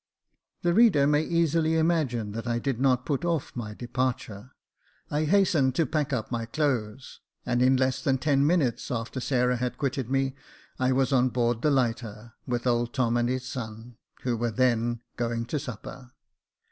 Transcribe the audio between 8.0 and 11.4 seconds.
than ten minutes after Sarah had quitted me, I was on